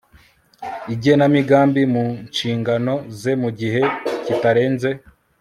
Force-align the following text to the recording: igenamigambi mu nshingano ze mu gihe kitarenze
igenamigambi 0.93 1.81
mu 1.93 2.05
nshingano 2.27 2.93
ze 3.19 3.31
mu 3.41 3.49
gihe 3.59 3.81
kitarenze 4.25 4.89